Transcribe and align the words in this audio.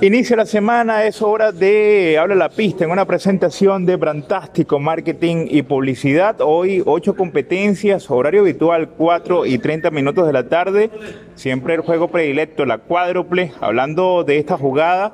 Inicia 0.00 0.36
la 0.36 0.46
semana, 0.46 1.04
es 1.04 1.22
hora 1.22 1.50
de 1.50 2.18
Habla 2.18 2.36
la 2.36 2.48
Pista 2.48 2.84
en 2.84 2.90
una 2.90 3.04
presentación 3.04 3.84
de 3.84 3.96
Brantástico, 3.96 4.78
Marketing 4.78 5.46
y 5.50 5.62
Publicidad. 5.62 6.36
Hoy 6.40 6.82
ocho 6.86 7.16
competencias, 7.16 8.10
horario 8.10 8.42
habitual 8.42 8.90
4 8.90 9.46
y 9.46 9.58
30 9.58 9.90
minutos 9.90 10.26
de 10.26 10.32
la 10.32 10.48
tarde. 10.48 10.90
Siempre 11.34 11.74
el 11.74 11.80
juego 11.80 12.08
predilecto, 12.08 12.64
la 12.64 12.78
cuádruple. 12.78 13.52
Hablando 13.60 14.22
de 14.22 14.38
esta 14.38 14.56
jugada, 14.56 15.12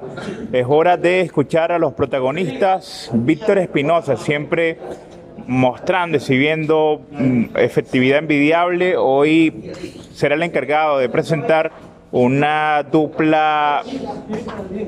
es 0.52 0.66
hora 0.68 0.96
de 0.98 1.22
escuchar 1.22 1.72
a 1.72 1.78
los 1.78 1.94
protagonistas. 1.94 3.10
Víctor 3.14 3.58
Espinosa, 3.58 4.16
siempre 4.18 4.78
mostrando, 5.46 6.18
exhibiendo 6.18 7.02
mm, 7.10 7.56
efectividad 7.56 8.18
envidiable. 8.18 8.96
Hoy 8.96 9.72
será 10.12 10.34
el 10.34 10.42
encargado 10.42 10.98
de 10.98 11.08
presentar 11.08 11.93
una 12.14 12.84
dupla 12.84 13.82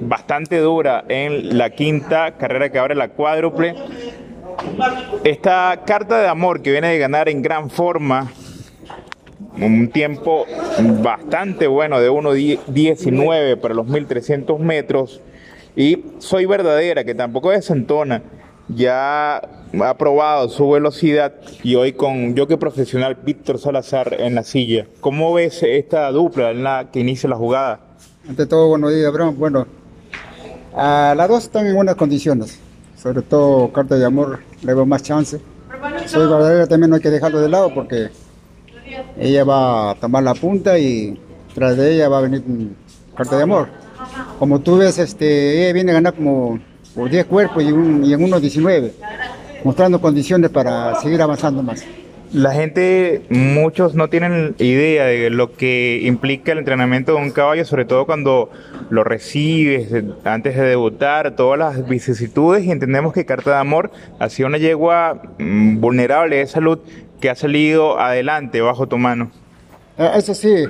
bastante 0.03 0.59
dura 0.59 1.05
en 1.09 1.59
la 1.59 1.71
quinta 1.71 2.37
carrera 2.37 2.71
que 2.71 2.79
abre 2.79 2.95
la 2.95 3.09
cuádruple. 3.09 3.75
Esta 5.25 5.83
carta 5.85 6.21
de 6.21 6.29
amor 6.29 6.63
que 6.63 6.71
viene 6.71 6.87
de 6.87 6.99
ganar 6.99 7.29
en 7.29 7.43
gran 7.43 7.69
forma, 7.69 8.31
un 9.61 9.89
tiempo 9.89 10.47
bastante 11.03 11.67
bueno 11.67 12.01
de 12.01 12.13
1.19 12.13 13.57
para 13.57 13.75
los 13.75 13.89
1.300 13.89 14.61
metros, 14.61 15.21
y 15.75 16.05
Soy 16.19 16.47
Verdadera, 16.47 17.03
que 17.03 17.17
tampoco 17.17 17.51
desentona 17.51 18.23
ya 18.69 19.43
ha 19.85 19.97
probado 19.97 20.49
su 20.49 20.69
velocidad 20.71 21.35
y 21.63 21.75
hoy 21.75 21.93
con 21.93 22.35
que 22.35 22.57
profesional 22.57 23.17
Víctor 23.17 23.59
Salazar 23.59 24.17
en 24.19 24.35
la 24.35 24.43
silla. 24.43 24.87
¿Cómo 25.01 25.35
ves 25.35 25.63
esta 25.63 26.11
dupla 26.11 26.51
en 26.51 26.63
la 26.63 26.91
que 26.91 27.01
inicia 27.01 27.29
la 27.29 27.37
jugada? 27.37 27.81
Ante 28.29 28.47
todo, 28.47 28.69
buenos 28.69 28.95
días, 28.95 29.07
Abraham. 29.07 29.37
Bueno, 29.39 29.67
a 30.75 31.15
las 31.17 31.29
dos 31.29 31.45
están 31.45 31.67
en 31.67 31.75
buenas 31.75 31.97
condiciones. 31.97 32.59
Sobre 32.97 33.23
todo, 33.23 33.73
Carta 33.73 33.97
de 33.97 34.05
Amor, 34.05 34.41
le 34.63 34.75
veo 34.75 34.87
más 34.87 35.03
chance. 35.03 35.41
Soy 36.07 36.27
verdadera 36.27 36.67
también 36.67 36.91
no 36.91 36.97
hay 36.97 37.03
que 37.03 37.11
dejarlo 37.11 37.41
de 37.41 37.49
lado 37.49 37.73
porque 37.75 38.09
ella 39.19 39.45
va 39.45 39.91
a 39.91 39.95
tomar 39.97 40.23
la 40.23 40.35
punta 40.35 40.79
y 40.79 41.21
tras 41.55 41.77
de 41.77 41.95
ella 41.95 42.09
va 42.09 42.19
a 42.19 42.23
venir 42.23 42.43
Carta 43.15 43.37
de 43.37 43.43
Amor. 43.43 43.69
Como 44.39 44.61
tú 44.61 44.79
ves, 44.79 44.99
este, 44.99 45.65
ella 45.65 45.73
viene 45.73 45.91
a 45.93 45.95
ganar 45.95 46.15
como 46.15 46.59
por 46.95 47.11
10 47.11 47.27
cuerpos 47.27 47.63
y, 47.63 47.73
un, 47.73 48.05
y 48.05 48.13
en 48.13 48.25
unos 48.25 48.41
19, 48.41 48.95
mostrando 49.67 50.01
condiciones 50.01 50.51
para 50.51 50.95
seguir 51.01 51.21
avanzando 51.21 51.61
más. 51.61 51.85
La 52.33 52.53
gente, 52.53 53.23
muchos 53.31 53.97
no 53.97 54.09
tienen 54.09 54.55
idea 54.59 55.07
de 55.07 55.29
lo 55.29 55.55
que 55.55 55.99
implica 56.05 56.53
el 56.53 56.59
entrenamiento 56.59 57.17
de 57.17 57.19
un 57.19 57.33
caballo, 57.33 57.65
sobre 57.65 57.85
todo 57.85 58.07
cuando 58.07 58.49
lo 58.91 59.03
recibes 59.03 59.89
antes 60.23 60.55
de 60.55 60.63
debutar, 60.63 61.35
todas 61.35 61.59
las 61.59 61.89
vicisitudes 61.89 62.65
y 62.65 62.71
entendemos 62.71 63.13
que 63.13 63.27
Carta 63.27 63.51
de 63.51 63.57
Amor 63.57 63.91
ha 64.21 64.29
sido 64.29 64.49
una 64.49 64.59
yegua 64.59 65.21
mm, 65.39 65.81
vulnerable 65.81 66.37
de 66.37 66.47
salud 66.47 66.79
que 67.21 67.29
ha 67.29 67.35
salido 67.35 67.99
adelante 67.99 68.61
bajo 68.61 68.87
tu 68.87 68.99
mano. 68.99 69.33
Ah, 69.99 70.13
eso 70.17 70.33
sí, 70.33 70.65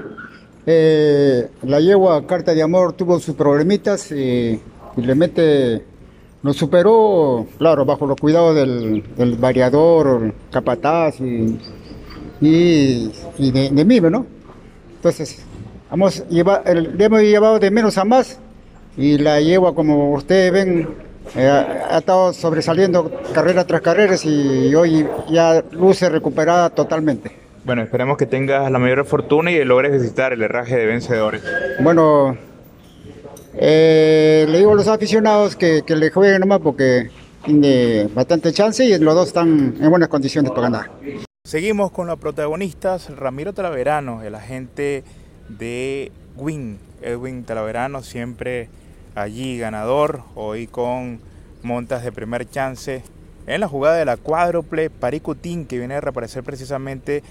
eh, 0.64 1.48
la 1.64 1.80
yegua 1.80 2.26
Carta 2.26 2.54
de 2.54 2.62
Amor 2.62 2.94
tuvo 2.94 3.20
sus 3.20 3.34
problemitas 3.34 4.10
y, 4.10 4.58
y 4.96 5.02
le 5.02 5.14
mete 5.14 5.84
lo 6.46 6.52
superó, 6.52 7.44
claro, 7.58 7.84
bajo 7.84 8.06
los 8.06 8.16
cuidados 8.16 8.54
del, 8.54 9.02
variador, 9.36 10.32
capataz 10.52 11.16
y, 11.20 11.58
de, 12.40 13.84
mí, 13.84 14.00
¿no? 14.00 14.24
Entonces, 14.94 15.44
hemos 15.90 16.22
le 16.30 17.04
hemos 17.04 17.20
llevado 17.20 17.58
de 17.58 17.72
menos 17.72 17.98
a 17.98 18.04
más 18.04 18.38
y 18.96 19.18
la 19.18 19.40
yegua, 19.40 19.74
como 19.74 20.12
ustedes 20.12 20.52
ven, 20.52 20.88
eh, 21.34 21.48
ha 21.48 21.98
estado 21.98 22.32
sobresaliendo 22.32 23.10
carrera 23.34 23.64
tras 23.66 23.80
carrera 23.80 24.14
y 24.22 24.72
hoy 24.72 25.04
ya 25.28 25.64
luce 25.72 26.08
recuperada 26.08 26.70
totalmente. 26.70 27.32
Bueno, 27.64 27.82
esperemos 27.82 28.16
que 28.16 28.26
tengas 28.26 28.70
la 28.70 28.78
mayor 28.78 29.04
fortuna 29.04 29.50
y 29.50 29.64
logres 29.64 29.90
visitar 29.90 30.32
el 30.32 30.44
herraje 30.44 30.76
de 30.76 30.86
vencedores. 30.86 31.42
Bueno, 31.80 32.36
eh, 33.58 34.46
le 34.48 34.58
digo 34.58 34.72
a 34.72 34.74
los 34.74 34.88
aficionados 34.88 35.56
que, 35.56 35.82
le 35.86 36.10
jueguen 36.10 36.40
nomás 36.40 36.60
porque 36.60 37.10
tiene 37.44 38.08
bastante 38.14 38.52
chance 38.52 38.84
y 38.84 38.98
los 38.98 39.14
dos 39.14 39.28
están 39.28 39.76
en 39.80 39.90
buenas 39.90 40.08
condiciones 40.08 40.50
para 40.50 40.62
ganar. 40.62 40.90
Seguimos 41.44 41.92
con 41.92 42.08
los 42.08 42.18
protagonistas, 42.18 43.08
Ramiro 43.16 43.52
Talaverano, 43.52 44.22
el 44.22 44.34
agente 44.34 45.04
de 45.48 46.10
Win. 46.36 46.78
Edwin 47.02 47.44
Talaverano 47.44 48.02
siempre 48.02 48.68
allí 49.14 49.58
ganador, 49.58 50.22
hoy 50.34 50.66
con 50.66 51.20
montas 51.62 52.02
de 52.02 52.12
primer 52.12 52.48
chance 52.48 53.02
en 53.46 53.60
la 53.60 53.68
jugada 53.68 53.96
de 53.96 54.04
la 54.04 54.16
cuádruple 54.16 54.90
Paricutín 54.90 55.66
que 55.66 55.78
viene 55.78 55.94
a 55.94 56.00
reaparecer 56.00 56.42
precisamente 56.42 57.22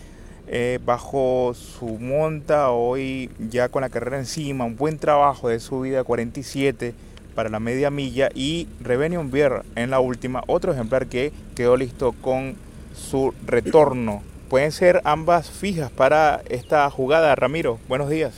eh, 0.48 0.80
bajo 0.86 1.54
su 1.56 1.98
monta, 2.00 2.70
hoy 2.70 3.30
ya 3.50 3.70
con 3.70 3.82
la 3.82 3.90
carrera 3.90 4.20
encima, 4.20 4.66
un 4.66 4.76
buen 4.76 5.00
trabajo 5.00 5.50
de 5.50 5.60
subida 5.60 6.04
47 6.04 6.94
para 7.34 7.50
la 7.50 7.60
media 7.60 7.90
milla 7.90 8.30
y 8.34 8.68
Revenium 8.80 9.32
Beer 9.32 9.64
en 9.76 9.90
la 9.90 10.00
última, 10.00 10.44
otro 10.48 10.72
ejemplar 10.72 11.08
que 11.08 11.34
quedó 11.56 11.78
listo 11.78 12.14
con 12.14 12.56
su 12.96 13.34
retorno. 13.46 14.24
Pueden 14.50 14.72
ser 14.72 15.02
ambas 15.04 15.50
fijas 15.50 15.92
para 15.92 16.42
esta 16.50 16.90
jugada, 16.90 17.36
Ramiro. 17.36 17.80
Buenos 17.90 18.10
días. 18.10 18.34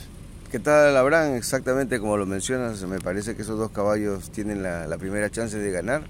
¿Qué 0.50 0.58
tal, 0.58 0.96
Abraham? 0.96 1.34
Exactamente 1.34 2.00
como 2.00 2.16
lo 2.16 2.24
mencionas, 2.24 2.82
me 2.84 2.98
parece 2.98 3.36
que 3.36 3.42
esos 3.42 3.58
dos 3.58 3.70
caballos 3.70 4.30
tienen 4.30 4.62
la, 4.62 4.86
la 4.86 4.96
primera 4.96 5.28
chance 5.28 5.58
de 5.58 5.70
ganar. 5.70 6.02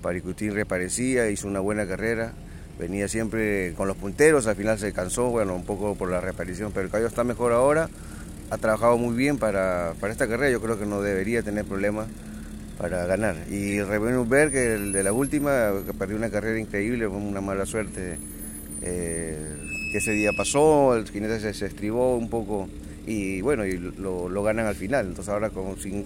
Paricutín 0.00 0.54
reparecía, 0.54 1.28
hizo 1.28 1.46
una 1.46 1.60
buena 1.60 1.86
carrera, 1.86 2.32
venía 2.78 3.08
siempre 3.08 3.72
con 3.74 3.88
los 3.88 3.96
punteros, 3.96 4.46
al 4.46 4.56
final 4.56 4.78
se 4.78 4.92
cansó, 4.92 5.30
bueno, 5.30 5.54
un 5.54 5.64
poco 5.64 5.94
por 5.94 6.10
la 6.10 6.20
reaparición, 6.20 6.72
pero 6.72 6.84
el 6.84 6.90
caballo 6.90 7.08
está 7.08 7.24
mejor 7.24 7.52
ahora, 7.52 7.88
ha 8.50 8.58
trabajado 8.58 8.98
muy 8.98 9.14
bien 9.14 9.38
para, 9.38 9.92
esta 10.08 10.28
carrera, 10.28 10.50
yo 10.50 10.60
creo 10.60 10.78
que 10.78 10.86
no 10.86 11.00
debería 11.00 11.42
tener 11.42 11.64
problemas 11.64 12.08
para 12.78 13.06
ganar. 13.06 13.36
Y 13.50 13.80
Revenue 13.80 14.28
que 14.50 14.74
el 14.74 14.92
de 14.92 15.02
la 15.02 15.12
última, 15.12 15.72
que 15.86 15.94
perdió 15.94 16.16
una 16.16 16.30
carrera 16.30 16.58
increíble, 16.58 17.08
fue 17.08 17.16
una 17.16 17.40
mala 17.40 17.66
suerte 17.66 18.18
eh, 18.82 19.38
que 19.92 19.98
ese 19.98 20.12
día 20.12 20.30
pasó, 20.36 20.96
el 20.96 21.08
jinete 21.08 21.52
se, 21.52 21.66
estribó 21.66 22.16
un 22.16 22.28
poco 22.28 22.68
y 23.06 23.40
bueno, 23.42 23.64
y 23.66 23.78
lo, 23.78 24.42
ganan 24.42 24.66
al 24.66 24.74
final, 24.74 25.06
entonces 25.06 25.32
ahora 25.32 25.50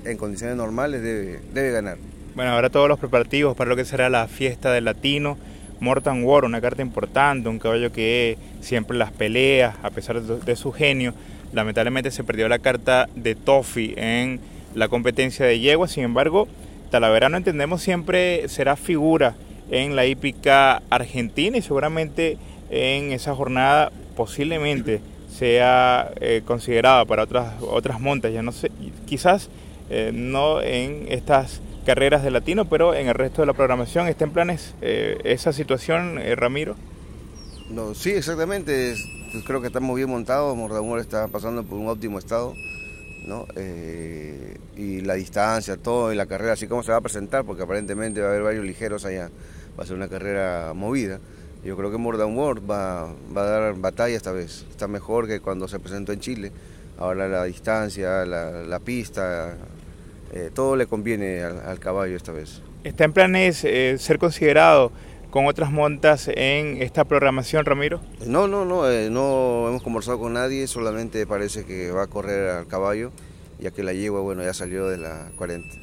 en 0.05 0.17
condiciones 0.17 0.57
normales 0.57 1.03
debe, 1.03 1.41
debe 1.55 1.71
ganar. 1.71 1.97
Bueno, 2.35 2.53
ahora 2.53 2.71
todos 2.71 2.89
los 2.89 2.99
preparativos 2.99 3.57
para 3.57 3.71
lo 3.71 3.77
que 3.77 3.85
será 3.85 4.11
la 4.11 4.29
fiesta 4.29 4.73
del 4.73 4.85
latino 4.85 5.39
Mortan 5.81 6.25
War, 6.25 6.45
una 6.45 6.61
carta 6.61 6.83
importante, 6.83 7.49
un 7.49 7.59
caballo 7.59 7.93
que 7.93 8.37
siempre 8.61 8.97
las 8.97 9.13
peleas, 9.13 9.77
a 9.83 9.91
pesar 9.91 10.21
de, 10.21 10.57
su 10.57 10.73
genio. 10.73 11.15
Lamentablemente 11.53 12.11
se 12.11 12.25
perdió 12.25 12.49
la 12.49 12.59
carta 12.59 13.09
de 13.15 13.35
Toffee 13.35 13.95
en 13.97 14.41
la 14.75 14.89
competencia 14.89 15.47
de 15.47 15.61
yegua, 15.61 15.89
sin 15.89 16.05
embargo, 16.05 16.49
Talavera 16.91 17.29
no 17.29 17.37
entendemos 17.37 17.83
siempre 17.83 18.49
será 18.49 18.77
figura 18.77 19.35
en 19.71 19.97
la 19.97 20.07
hípica 20.07 20.83
argentina 20.89 21.59
y 21.59 21.63
seguramente 21.63 22.39
en 22.71 23.13
esa 23.13 23.35
jornada 23.35 23.93
posiblemente 24.17 25.01
sea 25.31 26.11
eh, 26.21 26.43
considerada 26.45 27.05
para 27.05 27.25
otras 27.25 27.55
otras 27.61 28.01
montas, 28.01 28.33
ya 28.33 28.43
no 28.43 28.53
sé, 28.53 28.71
quizás 29.07 29.51
eh, 29.91 30.11
no 30.15 30.63
en 30.63 31.07
estas 31.11 31.61
carreras 31.89 32.23
de 32.23 32.31
latino, 32.31 32.69
pero 32.69 32.95
en 32.95 33.09
el 33.09 33.15
resto 33.15 33.41
de 33.41 33.47
la 33.47 33.55
programación 33.55 34.09
está 34.09 34.25
en 34.25 34.31
planes 34.31 34.75
eh, 34.83 35.17
esa 35.25 35.55
situación, 35.55 36.19
eh, 36.19 36.35
Ramiro. 36.37 36.77
No, 37.71 37.95
sí, 37.95 38.11
exactamente. 38.11 38.95
Pues 39.33 39.43
creo 39.43 39.63
que 39.63 39.69
estamos 39.69 39.97
bien 39.97 40.11
montados. 40.11 40.55
Mordamor 40.55 41.01
está 41.01 41.29
pasando 41.29 41.65
por 41.65 41.79
un 41.79 41.89
óptimo 41.89 42.19
estado. 42.19 42.53
¿no? 43.27 43.47
Eh, 43.57 44.59
y 44.77 45.01
la 45.01 45.15
distancia, 45.15 45.79
todo, 45.79 46.13
y 46.13 46.17
la 46.17 46.27
carrera, 46.27 46.53
así 46.53 46.67
como 46.67 46.83
se 46.83 46.93
va 46.93 46.99
a 46.99 47.01
presentar, 47.01 47.47
porque 47.47 47.63
aparentemente 47.63 48.21
va 48.21 48.27
a 48.27 48.31
haber 48.33 48.43
varios 48.43 48.67
ligeros 48.67 49.07
allá. 49.07 49.31
Va 49.79 49.85
a 49.85 49.87
ser 49.87 49.97
una 49.97 50.09
carrera 50.09 50.75
movida. 50.75 51.21
Yo 51.65 51.75
creo 51.75 51.91
que 51.91 51.97
Mordam 51.97 52.37
va, 52.39 53.05
va 53.35 53.43
a 53.43 53.45
dar 53.45 53.75
batalla 53.77 54.15
esta 54.15 54.33
vez. 54.33 54.67
Está 54.71 54.89
mejor 54.89 55.27
que 55.27 55.41
cuando 55.41 55.67
se 55.67 55.79
presentó 55.79 56.13
en 56.13 56.21
Chile. 56.21 56.53
Ahora 56.99 57.29
la 57.29 57.45
distancia, 57.45 58.27
la 58.27 58.79
pista, 58.81 59.57
eh, 60.33 60.51
todo 60.53 60.77
le 60.77 60.87
conviene 60.87 61.43
al, 61.43 61.79
caballo 61.79 62.17
esta 62.17 62.33
vez. 62.33 62.63
¿Está 62.85 63.05
en 63.05 63.13
planes 63.13 63.65
eh, 63.65 63.97
ser 63.99 64.19
considerado 64.19 64.93
con 65.31 65.47
otras 65.47 65.71
montas 65.71 66.29
en 66.29 66.83
esta 66.83 67.05
programación, 67.05 67.65
Ramiro? 67.65 68.01
No, 68.27 68.47
no, 68.49 68.65
no, 68.65 68.91
eh, 68.91 69.11
no 69.11 69.67
hemos 69.69 69.83
conversado 69.83 70.19
con 70.19 70.35
nadie, 70.35 70.67
solamente 70.67 71.27
parece 71.27 71.65
que 71.65 71.91
va 71.91 72.05
a 72.05 72.07
correr 72.07 72.51
al 72.51 72.67
caballo, 72.67 73.11
ya 73.59 73.71
que 73.71 73.83
la 73.83 73.93
yegua, 73.93 74.21
bueno, 74.21 74.43
ya 74.43 74.55
salió 74.55 74.87
de 74.89 74.99
la, 74.99 75.31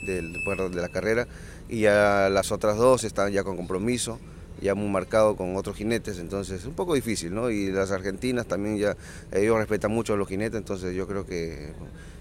del, 0.06 0.34
de 0.34 0.82
la 0.82 0.90
carrera 0.90 1.28
y 1.68 1.82
ya 1.82 2.30
las 2.30 2.52
otras 2.52 2.78
dos 2.78 3.04
están 3.04 3.32
ya 3.32 3.44
con 3.44 3.58
compromiso. 3.58 4.20
Ya 4.62 4.76
muy 4.76 4.90
marcado 4.90 5.36
con 5.36 5.56
otros 5.56 5.76
jinetes, 5.76 6.20
entonces 6.20 6.62
es 6.62 6.66
un 6.66 6.74
poco 6.74 6.96
difícil, 6.96 7.34
¿no? 7.34 7.50
Y 7.50 7.72
las 7.72 7.92
argentinas 7.92 8.46
también 8.46 8.78
ya, 8.78 8.96
ellos 9.32 9.58
respetan 9.58 9.92
mucho 9.92 10.14
a 10.14 10.18
los 10.18 10.28
jinetes, 10.28 10.58
entonces 10.58 10.96
yo 10.96 11.08
creo 11.08 11.26
que 11.26 11.74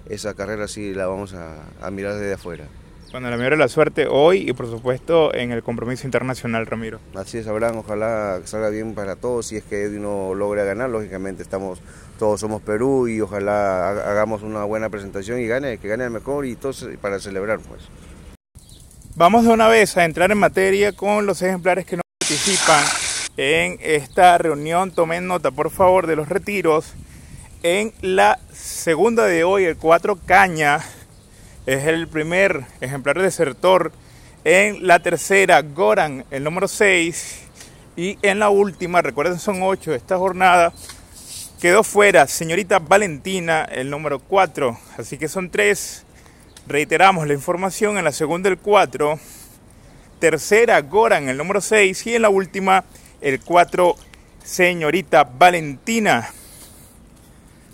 esa 0.09 0.35
carrera 0.35 0.69
sí 0.69 0.95
la 0.95 1.07
vamos 1.07 1.35
a, 1.35 1.91
mirar 1.91 2.15
desde 2.15 2.35
afuera. 2.35 2.65
Bueno, 3.13 3.31
la 3.31 3.37
mejor 3.37 3.57
la 3.57 3.69
suerte 3.69 4.09
hoy 4.09 4.51
y 4.51 4.53
por 4.55 4.67
supuesto 4.67 5.33
en 5.35 5.53
el 5.53 5.63
compromiso 5.63 6.05
internacional, 6.05 6.67
Ramiro. 6.67 6.99
Así 7.15 7.39
es, 7.39 7.47
Abraham, 7.47 7.79
ojalá 7.79 8.41
salga 8.45 8.71
bien 8.71 8.95
para 8.95 9.15
todos, 9.15 9.47
si 9.47 9.57
es 9.57 9.63
que 9.63 9.85
Edwin 9.85 10.03
logra 10.03 10.65
ganar, 10.65 10.91
lógicamente 10.91 11.43
estamos, 11.43 11.81
todos 12.19 12.41
somos 12.41 12.61
Perú 12.61 13.07
y 13.07 13.21
ojalá 13.21 13.91
hagamos 13.91 14.43
una 14.43 14.65
buena 14.65 14.89
presentación 14.89 15.39
y 15.39 15.47
gane, 15.47 15.79
que 15.79 15.87
gane 15.87 16.05
el 16.05 16.11
mejor 16.11 16.45
y 16.45 16.57
todos 16.57 16.89
para 17.01 17.21
celebrar 17.21 17.61
pues. 17.61 17.83
Vamos 19.17 19.45
de 19.45 19.53
una 19.53 19.69
vez 19.69 19.97
a 19.97 20.05
entrar 20.05 20.33
en 20.33 20.39
materia 20.39 20.91
con 20.91 21.25
los 21.25 21.41
ejemplares 21.41 21.87
que 21.87 21.97
nos 21.97 22.04
participan 22.35 22.85
en 23.37 23.79
esta 23.81 24.37
reunión. 24.39 24.91
Tomen 24.91 25.29
nota, 25.29 25.53
por 25.53 25.71
favor, 25.71 26.09
de 26.09 26.17
los 26.17 26.29
retiros. 26.29 26.95
En 27.63 27.93
la 28.01 28.41
segunda 28.53 29.25
de 29.27 29.45
hoy, 29.45 29.67
el 29.67 29.77
4 29.77 30.19
Caña, 30.27 30.81
es 31.65 31.85
el 31.85 32.09
primer 32.09 32.65
ejemplar 32.81 33.23
desertor. 33.23 33.93
En 34.43 34.85
la 34.85 34.99
tercera, 34.99 35.63
Goran, 35.63 36.25
el 36.33 36.43
número 36.43 36.67
6. 36.67 37.43
Y 37.97 38.19
en 38.23 38.41
la 38.41 38.49
última, 38.49 39.01
recuerden, 39.01 39.39
son 39.39 39.63
8 39.63 39.93
de 39.93 39.97
esta 39.97 40.19
jornada, 40.19 40.73
quedó 41.61 41.85
fuera 41.85 42.27
señorita 42.27 42.81
Valentina, 42.81 43.63
el 43.63 43.91
número 43.91 44.19
4. 44.19 44.77
Así 44.99 45.19
que 45.19 45.29
son 45.29 45.51
3 45.51 46.05
Reiteramos 46.67 47.27
la 47.27 47.35
información 47.35 47.99
en 47.99 48.05
la 48.05 48.13
segunda 48.13 48.49
el 48.49 48.57
4, 48.57 49.19
tercera 50.25 50.81
Goran 50.81 51.29
el 51.29 51.37
número 51.37 51.61
6 51.61 52.07
y 52.07 52.15
en 52.15 52.23
la 52.23 52.31
última 52.31 52.87
el 53.21 53.41
4 53.41 53.95
señorita 54.43 55.25
Valentina. 55.25 56.31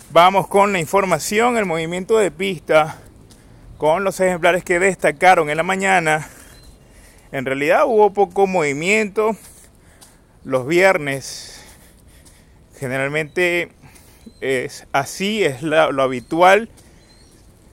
Vamos 0.09 0.49
con 0.49 0.73
la 0.73 0.79
información, 0.81 1.55
el 1.55 1.65
movimiento 1.65 2.17
de 2.17 2.29
pista 2.29 2.97
con 3.77 4.03
los 4.03 4.19
ejemplares 4.19 4.65
que 4.65 4.79
destacaron 4.79 5.49
en 5.49 5.55
la 5.55 5.63
mañana. 5.63 6.27
En 7.31 7.45
realidad 7.45 7.85
hubo 7.85 8.11
poco 8.11 8.47
movimiento 8.47 9.37
los 10.43 10.67
viernes. 10.67 11.63
Generalmente 12.77 13.71
es 14.41 14.87
así, 14.91 15.45
es 15.45 15.61
lo 15.61 16.03
habitual. 16.03 16.67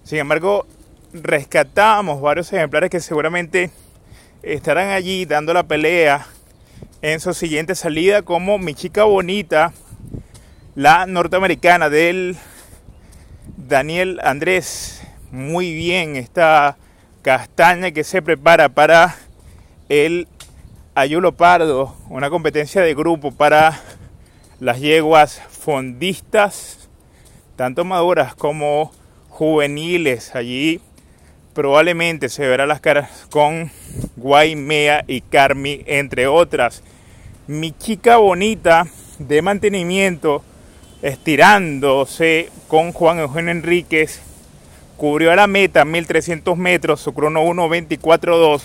Sin 0.04 0.18
embargo, 0.18 0.68
rescatamos 1.12 2.20
varios 2.20 2.52
ejemplares 2.52 2.90
que 2.90 3.00
seguramente 3.00 3.72
estarán 4.42 4.90
allí 4.90 5.24
dando 5.24 5.52
la 5.52 5.64
pelea 5.64 6.26
en 7.02 7.20
su 7.20 7.34
siguiente 7.34 7.74
salida, 7.74 8.22
como 8.22 8.58
mi 8.58 8.74
chica 8.74 9.04
bonita, 9.04 9.72
la 10.74 11.06
norteamericana 11.06 11.88
del 11.88 12.36
Daniel 13.56 14.20
Andrés. 14.22 15.02
Muy 15.30 15.74
bien, 15.74 16.16
esta 16.16 16.76
castaña 17.22 17.90
que 17.90 18.04
se 18.04 18.22
prepara 18.22 18.68
para 18.68 19.16
el 19.88 20.28
Ayulo 20.94 21.36
Pardo, 21.36 21.94
una 22.08 22.30
competencia 22.30 22.82
de 22.82 22.94
grupo 22.94 23.32
para 23.32 23.80
las 24.60 24.80
yeguas 24.80 25.40
fondistas, 25.50 26.88
tanto 27.56 27.84
maduras 27.84 28.34
como 28.34 28.92
juveniles. 29.28 30.34
Allí 30.34 30.80
probablemente 31.58 32.28
se 32.28 32.46
verá 32.46 32.66
las 32.66 32.80
caras 32.80 33.26
con 33.32 33.68
Guaymea 34.14 35.02
y 35.08 35.22
Carmi, 35.22 35.82
entre 35.86 36.28
otras. 36.28 36.84
Mi 37.48 37.72
chica 37.72 38.18
bonita 38.18 38.86
de 39.18 39.42
mantenimiento, 39.42 40.44
estirándose 41.02 42.50
con 42.68 42.92
Juan 42.92 43.18
Eugenio 43.18 43.50
Enríquez, 43.50 44.20
cubrió 44.96 45.32
a 45.32 45.34
la 45.34 45.48
meta 45.48 45.84
1300 45.84 46.56
metros, 46.56 47.00
su 47.00 47.12
crono 47.12 47.42
1.24.2, 47.42 48.62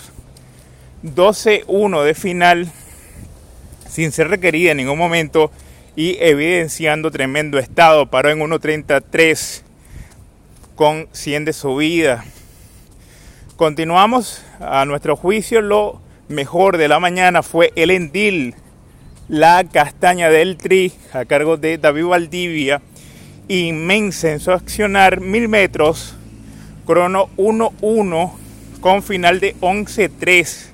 12.1 1.02 2.04
de 2.04 2.14
final, 2.14 2.72
sin 3.88 4.12
ser 4.12 4.28
requerida 4.28 4.70
en 4.70 4.76
ningún 4.76 4.98
momento 4.98 5.50
y 5.96 6.16
evidenciando 6.20 7.10
tremendo 7.10 7.58
estado. 7.58 8.06
Paró 8.08 8.30
en 8.30 8.38
1.33 8.38 9.62
con 10.76 11.08
100 11.10 11.44
de 11.44 11.52
subida. 11.52 12.24
Continuamos. 13.56 14.42
A 14.58 14.84
nuestro 14.84 15.14
juicio, 15.14 15.60
lo 15.62 16.00
mejor 16.28 16.76
de 16.76 16.88
la 16.88 16.98
mañana 16.98 17.44
fue 17.44 17.72
el 17.76 17.92
Endil, 17.92 18.56
la 19.28 19.62
castaña 19.62 20.28
del 20.28 20.56
Tri, 20.56 20.92
a 21.12 21.24
cargo 21.24 21.56
de 21.56 21.78
David 21.78 22.06
Valdivia. 22.06 22.82
Inmensa 23.46 24.32
en 24.32 24.40
su 24.40 24.50
accionar, 24.50 25.20
mil 25.20 25.48
metros, 25.48 26.16
crono 26.84 27.28
1-1, 27.36 28.32
con 28.80 29.04
final 29.04 29.38
de 29.38 29.54
11-3. 29.60 30.70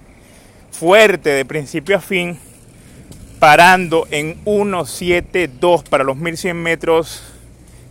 Fuerte 0.71 1.29
de 1.29 1.45
principio 1.45 1.99
a 1.99 2.01
fin, 2.01 2.39
parando 3.39 4.09
en 4.11 4.43
1-7-2 4.47 5.83
para 5.87 6.03
los 6.03 6.17
1100 6.17 6.57
metros. 6.57 7.25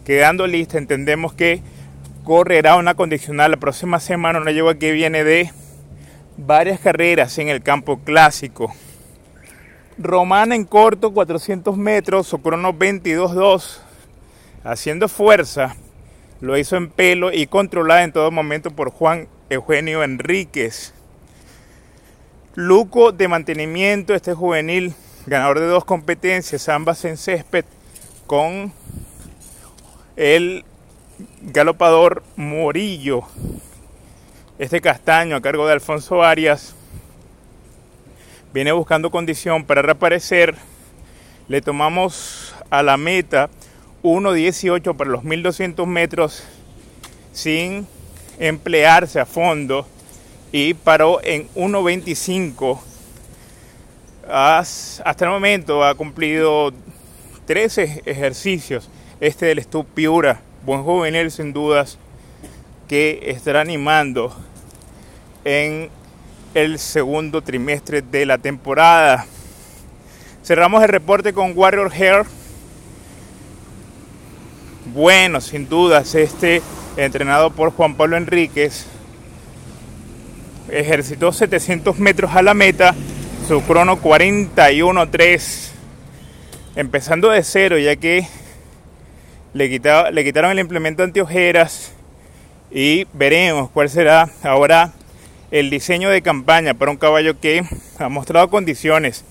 Quedando 0.04 0.48
lista, 0.48 0.80
entendemos 0.80 1.34
que 1.34 1.62
correrá 2.24 2.76
una 2.76 2.96
condicional 2.96 3.52
la 3.52 3.58
próxima 3.58 4.00
semana, 4.00 4.40
una 4.40 4.52
yegua 4.52 4.76
que 4.76 4.92
viene 4.92 5.24
de 5.24 5.52
varias 6.38 6.80
carreras 6.80 7.38
en 7.38 7.50
el 7.50 7.62
campo 7.62 8.00
clásico. 8.00 8.74
Romana 9.98 10.56
en 10.56 10.64
corto, 10.64 11.12
400 11.14 11.76
metros, 11.76 12.28
su 12.28 12.42
crono 12.42 12.74
22-2, 12.74 13.80
haciendo 14.64 15.08
fuerza. 15.08 15.76
Lo 16.40 16.58
hizo 16.58 16.78
en 16.78 16.90
pelo 16.90 17.34
y 17.34 17.48
controlada 17.48 18.04
en 18.04 18.14
todo 18.14 18.32
momento 18.32 18.72
por 18.72 18.92
Juan 18.92 19.28
Eugenio 19.50 20.04
Enríquez. 20.04 20.94
Luco 22.56 23.12
de 23.12 23.28
mantenimiento, 23.28 24.16
este 24.16 24.34
juvenil, 24.34 24.94
ganador 25.26 25.60
de 25.60 25.68
dos 25.68 25.84
competencias, 25.84 26.70
ambas 26.70 27.04
en 27.04 27.18
césped, 27.18 27.66
con 28.26 28.72
el 30.16 30.64
galopador 31.42 32.24
Morillo. 32.36 33.24
Este 34.58 34.82
castaño 34.82 35.36
a 35.36 35.42
cargo 35.42 35.66
de 35.66 35.74
Alfonso 35.74 36.24
Arias 36.24 36.76
viene 38.54 38.72
buscando 38.72 39.12
condición 39.12 39.64
para 39.66 39.82
reaparecer. 39.82 40.56
Le 41.48 41.62
tomamos 41.62 42.54
a 42.70 42.84
la 42.84 42.98
meta 42.98 43.50
1.18 44.04 44.96
para 44.96 45.10
los 45.10 45.24
1200 45.24 45.88
metros 45.88 46.44
sin 47.34 47.88
emplearse 48.38 49.20
a 49.20 49.26
fondo 49.26 49.88
y 50.52 50.74
paró 50.74 51.20
en 51.24 51.48
1.25. 51.56 52.80
Hasta 54.30 55.26
el 55.26 55.32
momento 55.32 55.84
ha 55.84 55.96
cumplido 55.96 56.72
13 57.46 58.04
ejercicios 58.06 58.90
este 59.20 59.48
del 59.48 59.62
Stupiura 59.64 60.42
buen 60.66 60.84
juvenil 60.84 61.32
sin 61.32 61.54
dudas 61.54 61.98
que 62.88 63.20
estará 63.28 63.62
animando 63.62 64.36
en 65.46 65.90
el 66.54 66.80
segundo 66.80 67.42
trimestre 67.42 68.02
de 68.02 68.26
la 68.26 68.38
temporada. 68.38 69.26
Cerramos 70.44 70.84
el 70.84 70.90
reporte 70.90 71.34
con 71.34 71.54
Warrior 71.56 71.92
Hair. 71.94 72.26
Bueno, 74.94 75.40
sin 75.40 75.70
dudas, 75.70 76.16
este 76.16 76.62
entrenado 76.98 77.52
por 77.52 77.72
Juan 77.72 77.96
Pablo 77.96 78.18
Enríquez 78.18 78.88
ejercitó 80.72 81.32
700 81.32 82.00
metros 82.00 82.32
a 82.36 82.42
la 82.42 82.54
meta, 82.54 82.96
su 83.48 83.62
crono 83.62 84.02
41.3, 84.02 85.70
empezando 86.76 87.30
de 87.30 87.44
cero, 87.44 87.78
ya 87.78 87.96
que 87.96 88.28
le, 89.54 89.68
le 90.12 90.24
quitaron 90.24 90.52
el 90.52 90.60
implemento 90.60 91.04
antiojeras 91.04 91.94
y 92.72 93.08
veremos 93.14 93.70
cuál 93.72 93.90
será 93.90 94.30
ahora 94.44 94.94
el 95.52 95.70
diseño 95.70 96.10
de 96.10 96.22
campaña 96.22 96.76
para 96.76 96.92
un 96.92 96.98
caballo 96.98 97.40
que 97.40 97.64
ha 97.98 98.10
mostrado 98.10 98.50
condiciones 98.50 99.26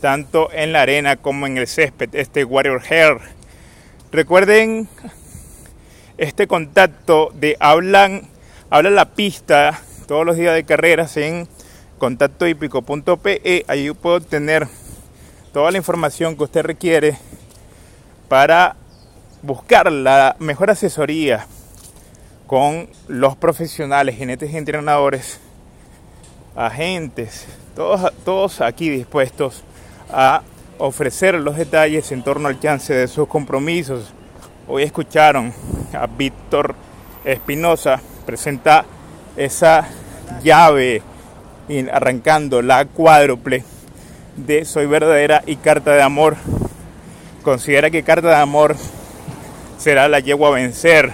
tanto 0.00 0.50
en 0.52 0.72
la 0.72 0.82
arena 0.82 1.16
como 1.16 1.46
en 1.46 1.58
el 1.58 1.66
césped, 1.66 2.14
este 2.14 2.44
Warrior 2.44 2.82
Hair. 2.88 3.18
Recuerden 4.10 4.88
este 6.18 6.46
contacto 6.46 7.30
de 7.34 7.56
hablan, 7.60 8.22
habla 8.70 8.90
la 8.90 9.14
pista 9.14 9.80
todos 10.06 10.26
los 10.26 10.36
días 10.36 10.54
de 10.54 10.64
carreras 10.64 11.16
en 11.16 11.46
contactohípico.pe. 11.98 13.64
Ahí 13.68 13.90
puedo 13.92 14.16
obtener 14.16 14.66
toda 15.52 15.70
la 15.70 15.78
información 15.78 16.36
que 16.36 16.44
usted 16.44 16.62
requiere 16.62 17.16
para 18.28 18.76
buscar 19.42 19.90
la 19.90 20.36
mejor 20.38 20.70
asesoría 20.70 21.46
con 22.46 22.88
los 23.08 23.36
profesionales, 23.36 24.16
jinetes 24.16 24.52
y 24.52 24.56
entrenadores, 24.56 25.40
agentes, 26.56 27.46
todos, 27.76 28.12
todos 28.24 28.60
aquí 28.60 28.90
dispuestos 28.90 29.62
a 30.12 30.42
ofrecer 30.78 31.34
los 31.34 31.56
detalles 31.56 32.10
en 32.12 32.22
torno 32.22 32.48
al 32.48 32.58
chance 32.58 32.92
de 32.92 33.06
sus 33.06 33.28
compromisos. 33.28 34.12
Hoy 34.66 34.82
escucharon 34.82 35.52
a 35.92 36.06
Víctor 36.06 36.74
Espinosa 37.24 38.00
presentar 38.26 38.84
esa 39.36 39.86
llave 40.42 41.02
arrancando 41.92 42.62
la 42.62 42.84
cuádruple 42.84 43.62
de 44.36 44.64
Soy 44.64 44.86
Verdadera 44.86 45.42
y 45.46 45.56
Carta 45.56 45.92
de 45.92 46.02
Amor. 46.02 46.36
Considera 47.42 47.90
que 47.90 48.02
Carta 48.02 48.28
de 48.28 48.34
Amor 48.36 48.76
será 49.80 50.08
la 50.08 50.20
yegua 50.20 50.48
a 50.48 50.52
vencer, 50.52 51.12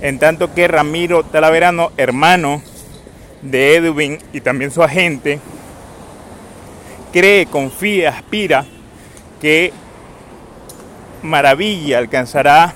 en 0.00 0.18
tanto 0.18 0.52
que 0.52 0.66
Ramiro 0.66 1.22
Talaverano, 1.22 1.92
hermano 1.96 2.60
de 3.42 3.76
Edwin 3.76 4.18
y 4.32 4.40
también 4.40 4.72
su 4.72 4.82
agente, 4.82 5.38
cree, 7.12 7.46
confía, 7.46 8.10
aspira 8.10 8.64
que 9.40 9.72
Maravilla 11.22 11.98
alcanzará 11.98 12.74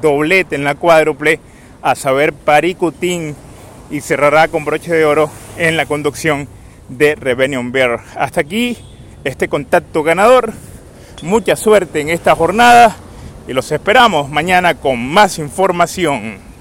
doblete 0.00 0.56
en 0.56 0.64
la 0.64 0.74
cuádruple, 0.74 1.38
a 1.80 1.94
saber 1.94 2.32
Paricutín, 2.32 3.36
y 3.90 4.00
cerrará 4.00 4.48
con 4.48 4.64
broche 4.64 4.92
de 4.92 5.04
oro 5.04 5.30
en 5.58 5.76
la 5.76 5.86
conducción 5.86 6.48
de 6.88 7.14
Rebellion 7.14 7.70
Bear. 7.72 8.00
Hasta 8.16 8.40
aquí 8.40 8.76
este 9.22 9.48
contacto 9.48 10.02
ganador. 10.02 10.52
Mucha 11.22 11.56
suerte 11.56 12.00
en 12.00 12.08
esta 12.08 12.34
jornada 12.34 12.96
y 13.46 13.52
los 13.52 13.70
esperamos 13.72 14.28
mañana 14.30 14.74
con 14.74 15.04
más 15.06 15.38
información. 15.38 16.51